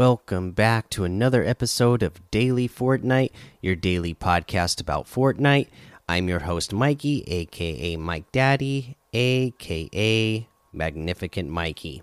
[0.00, 5.68] Welcome back to another episode of Daily Fortnite, your daily podcast about Fortnite.
[6.08, 12.02] I'm your host, Mikey, aka Mike Daddy, aka Magnificent Mikey.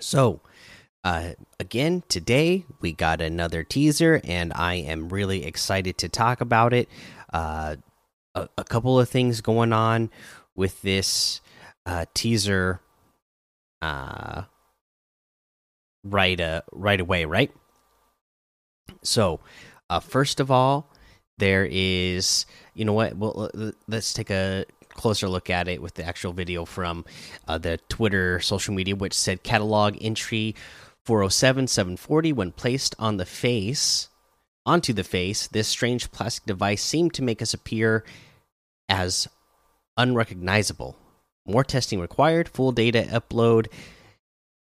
[0.00, 0.42] So,
[1.02, 6.74] uh, again, today we got another teaser, and I am really excited to talk about
[6.74, 6.90] it.
[7.32, 7.76] Uh,
[8.34, 10.10] a, a couple of things going on
[10.54, 11.40] with this
[11.86, 12.82] uh, teaser
[13.80, 14.42] uh,
[16.04, 17.50] right uh, right away, right?
[19.02, 19.40] So,
[19.88, 20.92] uh, first of all,
[21.38, 23.16] there is you know what?
[23.16, 23.50] Well,
[23.88, 27.04] let's take a closer look at it with the actual video from
[27.48, 30.54] uh, the Twitter social media, which said catalog entry
[31.04, 34.08] 407 740 when placed on the face
[34.66, 38.04] onto the face this strange plastic device seemed to make us appear
[38.88, 39.26] as
[39.96, 40.96] unrecognizable
[41.46, 43.66] more testing required full data upload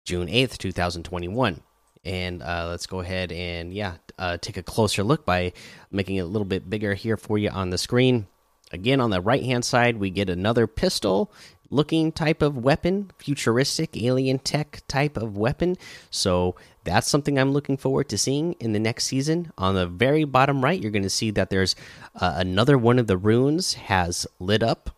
[0.10, 1.62] June 8th, 2021.
[2.04, 5.54] And uh, let's go ahead and, yeah, uh, take a closer look by
[5.92, 8.26] making it a little bit bigger here for you on the screen.
[8.72, 11.32] Again, on the right hand side, we get another pistol
[11.70, 15.78] looking type of weapon, futuristic alien tech type of weapon.
[16.10, 19.52] So that's something I'm looking forward to seeing in the next season.
[19.60, 21.76] On the very bottom right, you're going to see that there's
[22.16, 24.90] uh, another one of the runes has lit up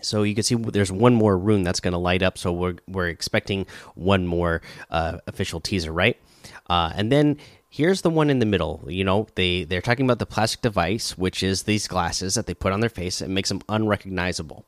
[0.00, 2.38] so you can see there's one more rune that's going to light up.
[2.38, 6.16] So we're we're expecting one more uh, official teaser, right?
[6.68, 7.36] Uh, and then
[7.70, 8.84] here's the one in the middle.
[8.88, 12.54] You know, they they're talking about the plastic device, which is these glasses that they
[12.54, 13.20] put on their face.
[13.20, 14.66] and makes them unrecognizable.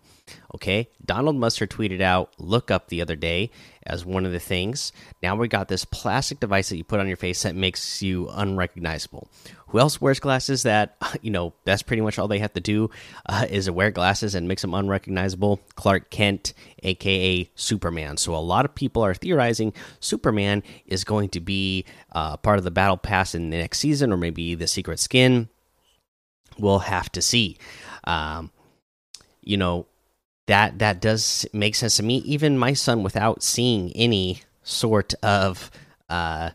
[0.54, 3.50] Okay, Donald Mustard tweeted out "look up" the other day
[3.84, 4.92] as one of the things.
[5.22, 8.28] Now we got this plastic device that you put on your face that makes you
[8.30, 9.28] unrecognizable.
[9.68, 10.62] Who else wears glasses?
[10.62, 12.90] That you know, that's pretty much all they have to do
[13.26, 15.60] uh, is wear glasses and makes them unrecognizable.
[15.74, 18.16] Clark Kent, aka Superman.
[18.16, 22.64] So a lot of people are theorizing Superman is going to be uh, part of
[22.64, 25.48] the battle pass in the next season, or maybe the secret skin.
[26.58, 27.56] We'll have to see.
[28.04, 28.50] Um,
[29.42, 29.86] you know
[30.46, 32.18] that that does make sense to me.
[32.18, 35.70] Even my son, without seeing any sort of,
[36.08, 36.50] uh,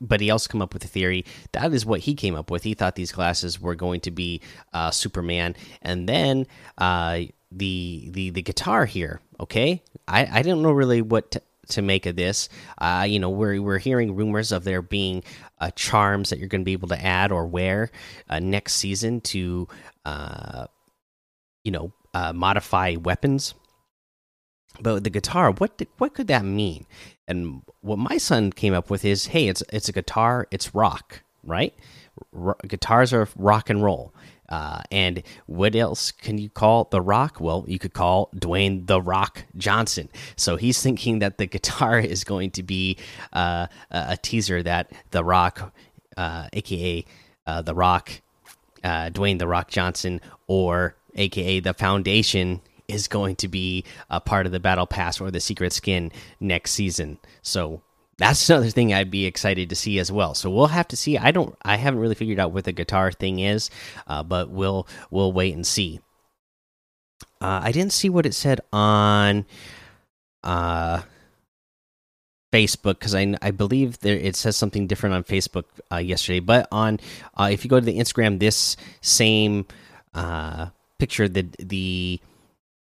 [0.00, 1.24] but he also come up with a theory.
[1.52, 2.64] That is what he came up with.
[2.64, 4.40] He thought these glasses were going to be
[4.72, 6.46] uh, Superman, and then
[6.78, 7.20] uh,
[7.50, 9.20] the the the guitar here.
[9.38, 11.36] Okay, I I don't know really what.
[11.68, 15.22] To, make of this, uh, you know, we're we're hearing rumors of there being
[15.60, 17.90] uh, charms that you're going to be able to add or wear
[18.28, 19.68] uh, next season to,
[20.04, 20.66] uh,
[21.62, 23.54] you know, uh, modify weapons.
[24.80, 26.84] But the guitar, what did, what could that mean?
[27.28, 31.22] And what my son came up with is, hey, it's it's a guitar, it's rock,
[31.44, 31.74] right?
[32.34, 34.12] R guitars are rock and roll.
[34.48, 37.40] Uh, and what else can you call the Rock?
[37.40, 40.08] Well, you could call Dwayne the Rock Johnson.
[40.36, 42.98] So he's thinking that the guitar is going to be
[43.32, 45.72] uh, a teaser that the Rock,
[46.16, 47.04] uh, aka
[47.46, 48.20] uh, the Rock,
[48.84, 54.44] uh, Dwayne the Rock Johnson, or aka the Foundation, is going to be a part
[54.44, 57.18] of the Battle Pass or the Secret Skin next season.
[57.40, 57.80] So
[58.22, 60.36] that's another thing I'd be excited to see as well.
[60.36, 61.18] So we'll have to see.
[61.18, 61.56] I don't.
[61.62, 63.68] I haven't really figured out what the guitar thing is,
[64.06, 65.98] uh, but we'll we'll wait and see.
[67.40, 69.44] Uh, I didn't see what it said on
[70.44, 71.02] uh,
[72.52, 76.68] Facebook because I I believe there it says something different on Facebook uh, yesterday, but
[76.70, 77.00] on
[77.36, 79.66] uh, if you go to the Instagram, this same
[80.14, 80.68] uh,
[81.00, 82.20] picture the the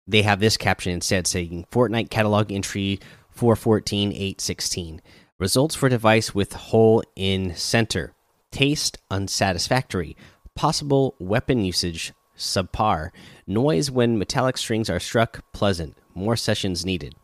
[0.09, 2.99] they have this caption instead saying Fortnite catalog entry
[3.39, 4.99] 414.816
[5.41, 8.13] results for device with hole in center.
[8.53, 10.17] Taste unsatisfactory.
[10.55, 13.11] Possible weapon usage subpar.
[13.47, 15.97] Noise when metallic strings are struck pleasant.
[16.15, 17.15] More sessions needed.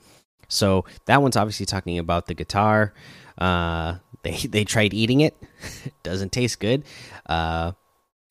[0.48, 2.94] So that one's obviously talking about the guitar.
[3.38, 5.36] Uh they they tried eating it.
[6.02, 6.84] Doesn't taste good.
[7.26, 7.72] Uh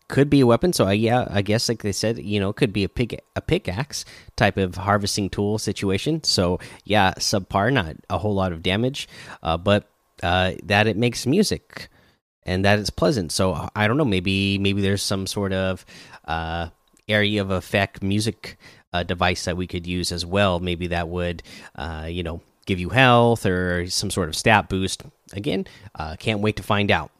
[0.07, 0.73] could be a weapon.
[0.73, 3.41] So I, yeah, I guess like they said, you know, could be a pick a
[3.41, 4.05] pickaxe
[4.35, 6.23] type of harvesting tool situation.
[6.23, 9.07] So yeah, subpar, not a whole lot of damage,
[9.43, 9.89] uh, but
[10.23, 11.89] uh, that it makes music
[12.43, 13.31] and that it's pleasant.
[13.31, 15.85] So I don't know, maybe maybe there's some sort of
[16.25, 16.69] uh,
[17.07, 18.57] area of effect music
[18.93, 20.59] uh, device that we could use as well.
[20.59, 21.43] Maybe that would,
[21.75, 25.03] uh, you know, give you health or some sort of stat boost.
[25.33, 25.65] Again,
[25.95, 27.11] uh, can't wait to find out.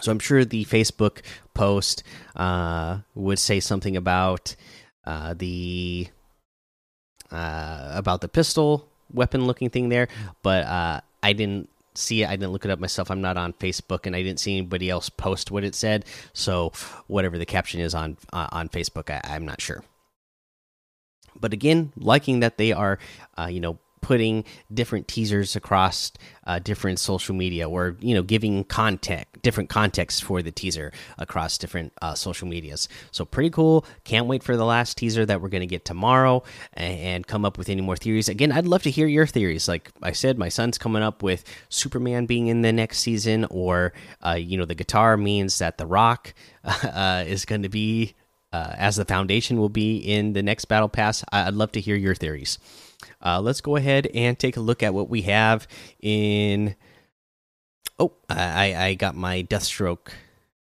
[0.00, 1.22] So I'm sure the Facebook
[1.54, 2.02] post
[2.34, 4.54] uh, would say something about
[5.04, 6.08] uh, the
[7.30, 10.08] uh, about the pistol weapon looking thing there,
[10.42, 12.28] but uh, I didn't see it.
[12.28, 13.10] I didn't look it up myself.
[13.10, 16.04] I'm not on Facebook, and I didn't see anybody else post what it said.
[16.32, 16.72] So
[17.06, 19.82] whatever the caption is on uh, on Facebook, I, am not sure.
[21.38, 22.98] But again, liking that they are,
[23.38, 26.12] uh, you know, putting different teasers across
[26.46, 31.58] uh, different social media, or you know, giving context, different context for the teaser across
[31.58, 32.88] different uh, social medias.
[33.10, 33.84] So pretty cool.
[34.04, 36.44] Can't wait for the last teaser that we're going to get tomorrow
[36.74, 38.28] and, come up with any more theories.
[38.28, 39.66] Again, I'd love to hear your theories.
[39.66, 43.92] Like I said, my son's coming up with Superman being in the next season, or
[44.24, 46.32] uh, you know, the guitar means that The Rock
[46.64, 48.14] uh, is going to be
[48.52, 51.24] uh, as the foundation will be in the next battle pass.
[51.32, 52.58] I'd love to hear your theories.
[53.24, 55.66] Uh, let's go ahead and take a look at what we have
[56.00, 56.76] in.
[57.98, 60.08] Oh, I, I got my Deathstroke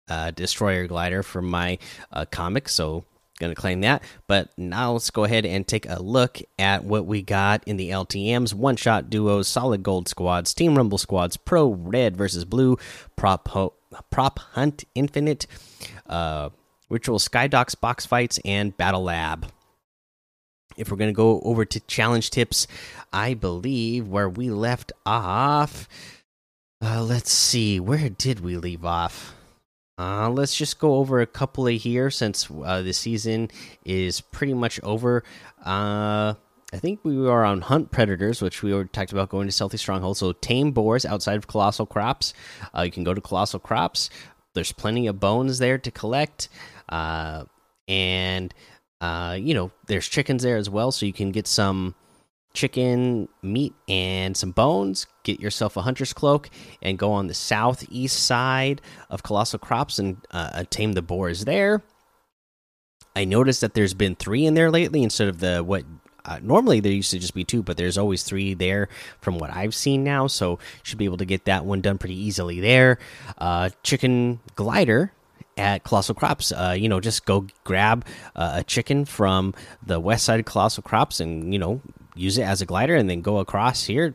[0.08, 1.78] uh, Destroyer glider from my
[2.12, 3.04] uh, comic, so
[3.38, 4.02] gonna claim that.
[4.26, 7.90] But now let's go ahead and take a look at what we got in the
[7.90, 12.76] LTM's one shot duos, solid gold squads, team rumble squads, pro red versus blue,
[13.16, 13.48] prop
[14.10, 15.46] prop hunt infinite,
[16.06, 16.50] uh,
[16.92, 19.46] ritual skydocs box fights, and battle lab.
[20.76, 22.66] If we're gonna go over to challenge tips,
[23.12, 25.88] I believe where we left off.
[26.80, 29.34] Uh, let's see, where did we leave off?
[29.98, 33.50] Uh, let's just go over a couple of here since uh, the season
[33.84, 35.22] is pretty much over.
[35.64, 36.34] Uh,
[36.74, 39.76] I think we are on Hunt Predators, which we already talked about going to Stealthy
[39.76, 40.16] Stronghold.
[40.16, 42.32] So tame boars outside of Colossal Crops.
[42.74, 44.08] Uh, you can go to Colossal Crops.
[44.54, 46.48] There's plenty of bones there to collect,
[46.88, 47.44] uh,
[47.88, 48.52] and
[49.00, 51.94] uh, you know there's chickens there as well, so you can get some
[52.54, 55.06] chicken meat and some bones.
[55.22, 56.50] Get yourself a hunter's cloak
[56.80, 58.80] and go on the southeast side
[59.10, 61.82] of Colossal Crops and uh, tame the boars there.
[63.14, 65.84] I noticed that there's been three in there lately instead of the what
[66.24, 68.88] uh, normally there used to just be two, but there's always three there
[69.20, 70.28] from what I've seen now.
[70.28, 72.98] So should be able to get that one done pretty easily there.
[73.38, 75.12] Uh, chicken glider
[75.56, 76.52] at Colossal Crops.
[76.52, 78.04] Uh, you know, just go grab
[78.34, 79.54] uh, a chicken from
[79.84, 81.80] the west side of Colossal Crops and you know
[82.14, 84.14] use it as a glider, and then go across here.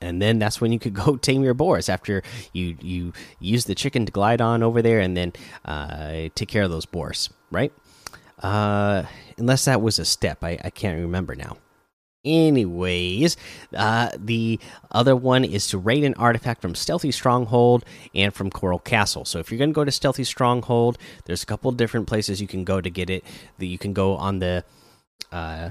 [0.00, 3.74] And then that's when you could go tame your boars after you you use the
[3.74, 5.32] chicken to glide on over there, and then
[5.64, 7.72] uh, take care of those boars, right?
[8.42, 9.04] Uh,
[9.36, 11.56] unless that was a step, I, I can't remember now.
[12.24, 13.36] Anyways,
[13.74, 14.58] uh, the
[14.90, 17.84] other one is to raid an artifact from Stealthy Stronghold
[18.14, 19.24] and from Coral Castle.
[19.24, 22.48] So if you're going to go to Stealthy Stronghold, there's a couple different places you
[22.48, 23.24] can go to get it.
[23.58, 24.64] That you can go on the
[25.30, 25.70] uh,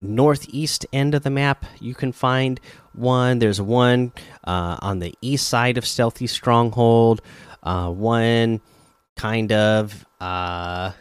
[0.00, 1.66] northeast end of the map.
[1.80, 2.58] You can find
[2.94, 3.40] one.
[3.40, 4.12] There's one
[4.44, 7.20] uh, on the east side of Stealthy Stronghold.
[7.62, 8.62] Uh, one
[9.16, 10.92] kind of uh,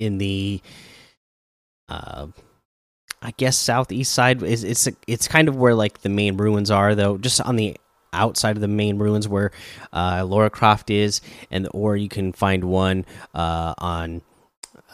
[0.00, 0.60] in the
[1.88, 2.26] uh
[3.22, 6.94] I guess southeast side is it's it's kind of where like the main ruins are
[6.94, 7.76] though just on the
[8.12, 9.52] outside of the main ruins where
[9.92, 11.20] uh Lara Croft is
[11.50, 14.22] and or you can find one uh on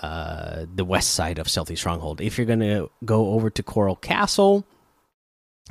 [0.03, 3.97] uh the west side of Stealthy Stronghold if you're going to go over to Coral
[3.97, 4.67] Castle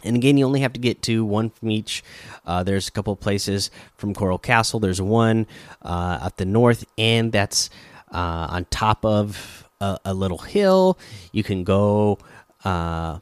[0.04, 2.04] and again, you only have to get to one from each.
[2.46, 4.80] Uh, there's a couple places from Coral Castle.
[4.80, 5.48] There's one
[5.82, 7.70] uh, at the north end that's
[8.12, 11.00] uh, on top of a, a, little hill.
[11.32, 12.20] You can go
[12.66, 13.20] uh,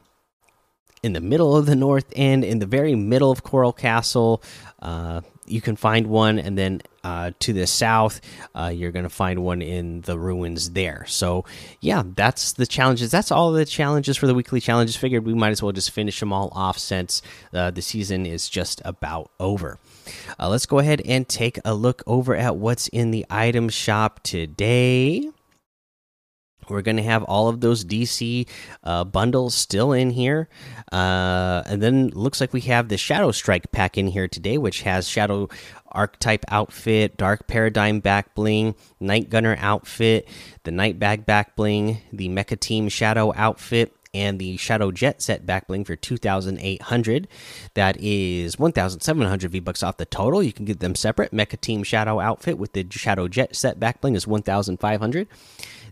[1.02, 4.42] in the middle of the north end, in the very middle of Coral Castle.
[4.80, 8.20] Uh, you can find one, and then uh, to the south,
[8.54, 11.04] uh, you're going to find one in the ruins there.
[11.06, 11.44] So,
[11.80, 13.10] yeah, that's the challenges.
[13.10, 14.96] That's all the challenges for the weekly challenges.
[14.96, 17.20] Figured we might as well just finish them all off since
[17.52, 19.78] uh, the season is just about over.
[20.38, 24.22] Uh, let's go ahead and take a look over at what's in the item shop
[24.22, 25.28] today.
[26.70, 28.48] We're going to have all of those DC
[28.82, 30.48] uh, bundles still in here.
[30.92, 34.82] Uh, and then looks like we have the Shadow Strike pack in here today, which
[34.82, 35.48] has Shadow
[35.92, 40.28] Archetype outfit, Dark Paradigm back bling, Night Gunner outfit,
[40.64, 45.44] the Night Bag back bling, the Mecha Team Shadow outfit, and the Shadow Jet set
[45.44, 47.28] back bling for 2,800.
[47.74, 50.42] That is 1,700 V bucks off the total.
[50.42, 51.32] You can get them separate.
[51.32, 55.28] Mecha Team Shadow outfit with the Shadow Jet set back bling is 1,500.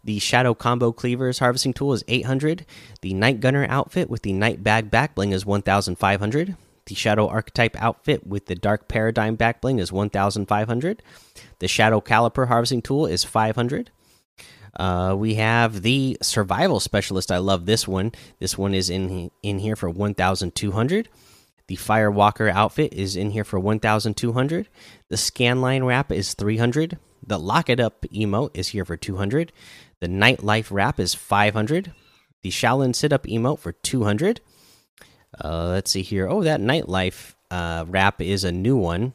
[0.05, 2.67] The Shadow Combo Cleavers harvesting tool is 800.
[3.03, 6.57] The Night Gunner outfit with the Night Bag back bling is 1,500.
[6.87, 11.03] The Shadow Archetype outfit with the Dark Paradigm back bling is 1,500.
[11.61, 13.91] The Shadow Caliper harvesting tool is 500.
[14.75, 17.31] Uh, we have the survival specialist.
[17.31, 18.13] I love this one.
[18.41, 21.09] This one is in in here for 1,200.
[21.69, 24.69] The Firewalker outfit is in here for 1,200.
[25.09, 26.99] The Scanline wrap is 300.
[27.25, 29.53] The Lock It Up emote is here for 200.
[30.03, 31.93] The Nightlife wrap is 500.
[32.43, 34.41] The Shaolin Sit Up emote for 200.
[35.43, 36.29] Uh, let's see here.
[36.29, 39.13] Oh, that Nightlife uh, wrap is a new one.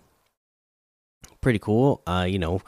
[1.42, 2.02] Pretty cool.
[2.08, 2.62] Uh, you know,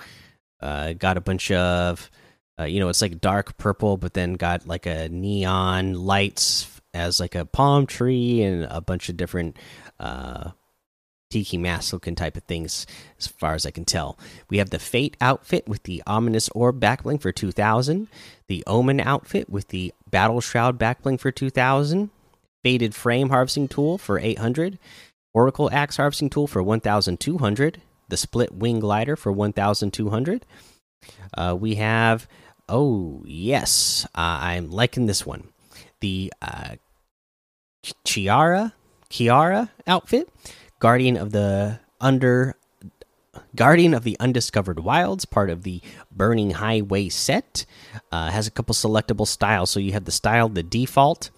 [0.60, 2.12] uh, got a bunch of
[2.60, 7.22] uh, you know, it's like dark purple, but then got like a neon lights as
[7.22, 9.56] like a palm tree and a bunch of different
[9.98, 10.52] uh,
[11.30, 12.86] tiki mask looking type of things,
[13.18, 14.18] as far as I can tell.
[14.50, 18.08] We have the Fate outfit with the Ominous Orb backbling for 2000,
[18.48, 22.10] the Omen outfit with the Battle Shroud backbling for 2000,
[22.64, 24.80] Faded Frame harvesting tool for 800,
[25.34, 30.46] Oracle Axe harvesting tool for 1200, the Split Wing glider for 1200.
[31.38, 32.28] Uh, we have,
[32.68, 35.50] oh, yes, uh, I'm liking this one.
[36.02, 36.76] The uh,
[38.04, 38.74] Chiara,
[39.10, 40.30] Kiara outfit
[40.80, 42.56] Guardian of the Under
[43.56, 45.82] Guardian of the Undiscovered Wilds, part of the
[46.12, 47.66] Burning Highway set,
[48.12, 49.70] uh, has a couple selectable styles.
[49.70, 51.30] So you have the style, the default,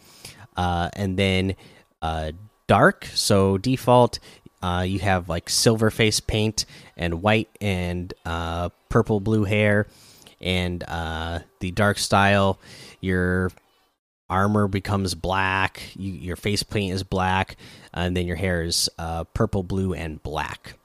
[0.55, 1.55] uh, and then
[2.01, 2.31] uh,
[2.67, 3.05] dark.
[3.13, 4.19] So default,
[4.61, 9.87] uh, you have like silver face paint and white and uh, purple blue hair,
[10.39, 12.59] and uh, the dark style,
[12.99, 13.51] your
[14.31, 17.57] armor becomes black, you, your face paint is black,
[17.93, 20.75] and then your hair is uh, purple, blue, and black.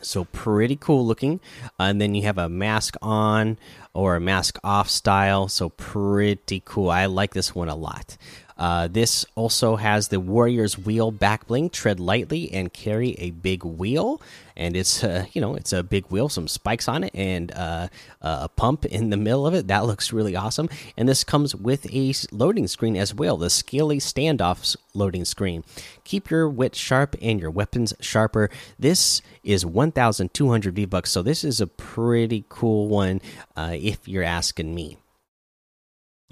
[0.00, 1.40] So pretty cool looking.
[1.78, 3.58] And then you have a mask on
[3.94, 5.48] or a mask off style.
[5.48, 6.90] So pretty cool.
[6.90, 8.16] I like this one a lot.
[8.56, 11.70] Uh, this also has the Warrior's Wheel back bling.
[11.70, 14.20] Tread lightly and carry a big wheel,
[14.56, 17.88] and it's uh, you know it's a big wheel, some spikes on it, and uh,
[18.20, 19.68] a pump in the middle of it.
[19.68, 20.68] That looks really awesome.
[20.96, 25.64] And this comes with a loading screen as well, the Scaly Standoffs loading screen.
[26.04, 28.50] Keep your wit sharp and your weapons sharper.
[28.78, 33.20] This is 1,200 V bucks, so this is a pretty cool one
[33.56, 34.98] uh, if you're asking me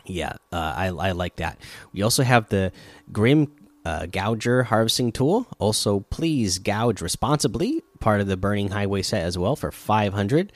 [0.06, 1.58] yeah, uh, I I like that.
[1.92, 2.72] We also have the
[3.12, 3.52] Grim
[3.84, 5.46] uh, Gouger harvesting tool.
[5.58, 7.82] Also, please gouge responsibly.
[8.00, 10.52] Part of the Burning Highway set as well for five hundred.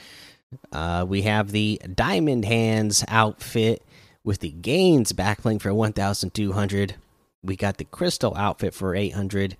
[0.72, 3.84] Uh, we have the Diamond Hands outfit
[4.24, 6.94] with the Gains backbling for one thousand two hundred.
[7.42, 9.56] We got the Crystal outfit for eight hundred.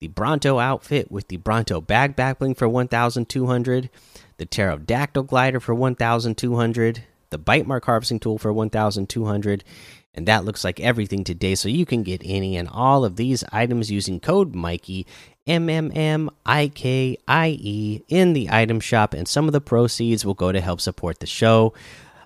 [0.00, 3.90] The Bronto outfit with the Bronto bag backbling for one thousand two hundred.
[4.38, 9.64] The Pterodactyl glider for one thousand two hundred the bite mark harvesting tool for 1200
[10.16, 11.54] and that looks like everything today.
[11.54, 15.06] So you can get any and all of these items using code mikey
[15.46, 19.60] m m m i k i e in the item shop and some of the
[19.60, 21.74] proceeds will go to help support the show.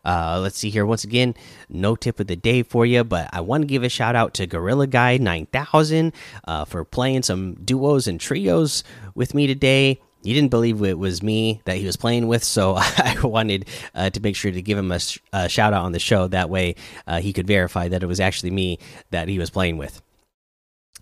[0.03, 0.87] Uh, let's see here.
[0.87, 1.35] Once again
[1.69, 4.33] no tip of the day for you but i want to give a shout out
[4.35, 6.13] to gorilla guy 9000
[6.45, 8.83] uh, for playing some duos and trios
[9.15, 12.75] with me today he didn't believe it was me that he was playing with, so
[12.79, 15.93] I wanted uh, to make sure to give him a, sh a, shout out on
[15.93, 16.29] the show.
[16.29, 18.79] That way, uh, he could verify that it was actually me
[19.11, 20.03] that he was playing with.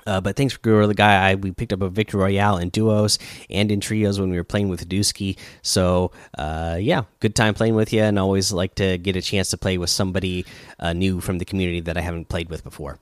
[0.06, 1.30] Uh, but thanks for Gorilla Guy.
[1.30, 3.18] I, we picked up a Victory Royale in duos
[3.50, 5.36] and in trios when we were playing with Dusky.
[5.60, 9.50] So, uh, yeah, good time playing with you, and always like to get a chance
[9.50, 10.46] to play with somebody
[10.78, 12.98] uh, new from the community that I haven't played with before.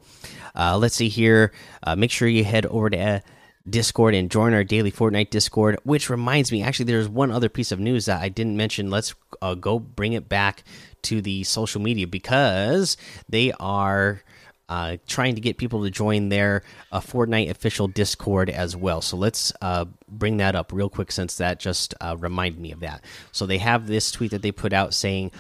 [0.57, 1.53] Uh, let's see here.
[1.97, 3.23] Make sure you head over to
[3.69, 5.79] Discord and join our daily Fortnite Discord.
[5.85, 8.91] Which reminds me, actually, there's one other piece of news that I didn't mention.
[8.91, 10.65] Let's uh, go bring it back
[11.03, 12.97] to the social media because
[13.29, 14.23] they are
[14.69, 19.01] uh, trying to get people to join their uh, Fortnite official Discord as well.
[19.01, 22.81] So let's uh, bring that up real quick since that just uh, reminded me of
[22.81, 23.05] that.
[23.33, 25.33] So they have this tweet that they put out saying,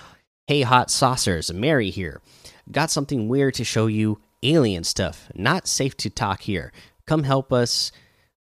[0.46, 2.20] Hey, hot saucers, Mary here.
[2.70, 5.28] Got something weird to show you alien stuff.
[5.34, 6.72] Not safe to talk here.
[7.04, 7.90] Come help us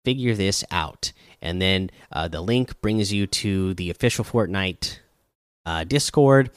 [0.05, 1.13] figure this out.
[1.43, 4.99] And then uh, the link brings you to the official Fortnite
[5.67, 6.51] uh, Discord.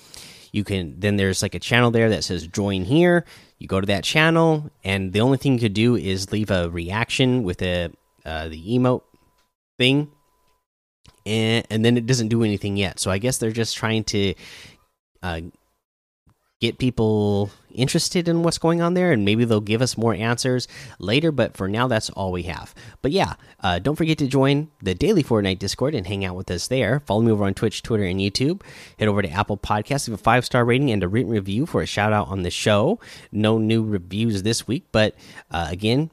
[0.52, 3.26] You can then there's like a channel there that says join here.
[3.58, 6.70] You go to that channel, and the only thing you could do is leave a
[6.70, 7.92] reaction with a
[8.26, 9.04] uh, the emote
[9.80, 10.12] thing,
[11.26, 13.00] and and then it doesn't do anything yet.
[13.00, 14.36] So I guess they're just trying to
[15.24, 15.42] uh,
[16.64, 20.66] get people interested in what's going on there and maybe they'll give us more answers
[20.98, 22.74] later but for now that's all we have.
[23.02, 26.50] But yeah uh, don't forget to join the daily fortnite discord and hang out with
[26.50, 27.02] us there.
[27.02, 28.62] Follow me over on twitch twitter and youtube.
[28.98, 31.82] Head over to apple podcasts leave a five star rating and a written review for
[31.82, 32.98] a shout out on the show.
[33.34, 35.16] No new reviews this week but
[35.52, 36.12] uh, again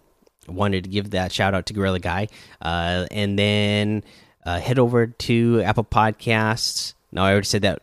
[0.48, 2.26] wanted to give that shout out to gorilla guy.
[2.60, 4.02] Uh, and then
[4.44, 6.94] uh, head over to apple podcasts.
[7.12, 7.82] Now i already said that